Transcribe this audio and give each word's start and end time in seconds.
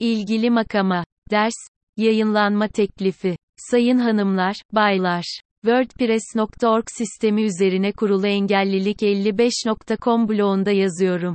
İlgili 0.00 0.50
makama. 0.50 1.04
Ders. 1.30 1.54
Yayınlanma 1.96 2.68
teklifi. 2.68 3.36
Sayın 3.56 3.98
hanımlar, 3.98 4.56
baylar. 4.72 5.40
WordPress.org 5.64 6.84
sistemi 6.98 7.42
üzerine 7.42 7.92
kurulu 7.92 8.26
engellilik55.com 8.26 10.28
blogunda 10.28 10.70
yazıyorum. 10.70 11.34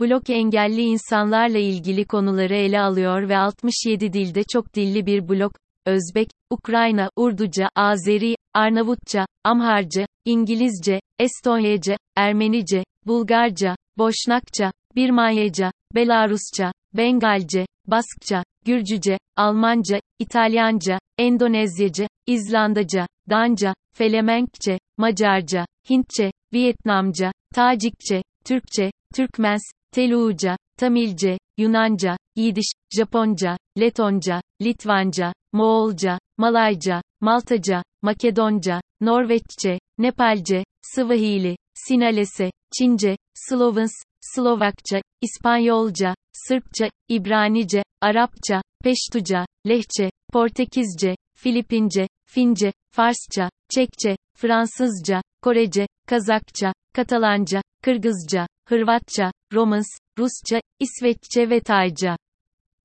Blog 0.00 0.30
engelli 0.30 0.82
insanlarla 0.82 1.58
ilgili 1.58 2.04
konuları 2.04 2.54
ele 2.54 2.80
alıyor 2.80 3.28
ve 3.28 3.38
67 3.38 4.12
dilde 4.12 4.42
çok 4.52 4.74
dilli 4.74 5.06
bir 5.06 5.28
blog. 5.28 5.54
Özbek, 5.86 6.28
Ukrayna, 6.50 7.10
Urduca, 7.16 7.68
Azeri, 7.76 8.36
Arnavutça, 8.54 9.26
Amharca, 9.44 10.06
İngilizce, 10.24 11.00
Estonyaca, 11.18 11.96
Ermenice, 12.16 12.84
Bulgarca, 13.06 13.76
Boşnakça, 13.98 14.72
Birmanyaca, 14.96 15.72
Belarusça, 15.94 16.72
Bengalce, 16.92 17.66
Baskça, 17.86 18.44
Gürcüce, 18.64 19.18
Almanca, 19.36 20.00
İtalyanca, 20.18 20.98
Endonezyaca, 21.18 22.06
İzlandaca, 22.26 23.06
Danca, 23.30 23.74
Felemenkçe, 23.92 24.78
Macarca, 24.96 25.66
Hintçe, 25.90 26.32
Vietnamca, 26.52 27.32
Tacikçe, 27.54 28.22
Türkçe, 28.44 28.90
Türkmens, 29.14 29.62
Teluca, 29.92 30.56
Tamilce, 30.78 31.38
Yunanca, 31.58 32.16
Yidiş, 32.36 32.72
Japonca, 32.96 33.56
Letonca, 33.78 34.40
Litvanca, 34.62 35.32
Moğolca, 35.52 36.18
Malayca, 36.38 37.02
Maltaca, 37.20 37.82
Makedonca, 38.02 38.80
Norveççe, 39.00 39.78
Nepalce, 39.98 40.64
Swahili, 40.82 41.56
Sinalese, 41.74 42.50
Çince, 42.78 43.16
Slovens, 43.34 43.92
Slovakça, 44.34 45.02
İspanyolca, 45.20 46.14
Sırpça, 46.32 46.90
İbranice, 47.08 47.82
Arapça, 48.00 48.62
Peştuca, 48.84 49.46
Lehçe, 49.68 50.10
Portekizce, 50.32 51.16
Filipince, 51.34 52.08
Fince, 52.26 52.72
Farsça, 52.90 53.50
Çekçe, 53.74 54.16
Fransızca, 54.36 55.22
Korece, 55.42 55.86
Kazakça, 56.06 56.72
Katalanca, 56.92 57.62
Kırgızca, 57.82 58.46
Hırvatça, 58.68 59.32
Romans, 59.52 59.86
Rusça, 60.18 60.60
İsveççe 60.80 61.50
ve 61.50 61.60
Tayca. 61.60 62.16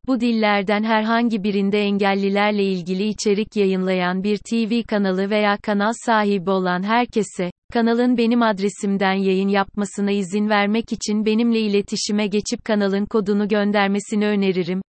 Bu 0.08 0.20
dillerden 0.20 0.84
herhangi 0.84 1.44
birinde 1.44 1.80
engellilerle 1.80 2.64
ilgili 2.64 3.08
içerik 3.08 3.56
yayınlayan 3.56 4.24
bir 4.24 4.38
TV 4.38 4.84
kanalı 4.88 5.30
veya 5.30 5.58
kanal 5.58 5.94
sahibi 6.06 6.50
olan 6.50 6.84
herkese, 6.84 7.52
kanalın 7.74 8.18
benim 8.18 8.42
adresimden 8.42 9.14
yayın 9.14 9.48
yapmasına 9.48 10.12
izin 10.12 10.50
vermek 10.50 10.94
için 10.94 11.26
benimle 11.26 11.60
iletişime 11.60 12.28
geçip 12.28 12.66
kanalın 12.66 13.06
kodunu 13.06 13.48
göndermesini 13.48 14.28
öneririm. 14.28 14.82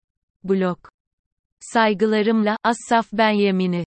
Blog. 0.44 0.78
Saygılarımla, 1.60 2.56
Assaf 2.64 3.06
Ben 3.12 3.30
Yemini. 3.30 3.84